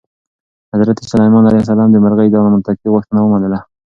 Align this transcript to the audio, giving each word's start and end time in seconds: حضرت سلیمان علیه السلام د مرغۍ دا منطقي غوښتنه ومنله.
حضرت 0.73 0.97
سلیمان 1.11 1.43
علیه 1.47 1.61
السلام 1.63 1.89
د 1.91 1.97
مرغۍ 2.03 2.27
دا 2.31 2.39
منطقي 2.53 2.87
غوښتنه 2.93 3.19
ومنله. 3.23 3.59